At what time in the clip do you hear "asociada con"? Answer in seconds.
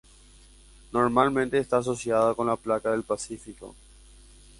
1.77-2.47